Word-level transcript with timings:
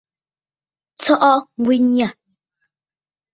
Tsɔʼɔ 0.97 1.31
ŋgwen 1.59 1.85
yâ. 1.97 2.07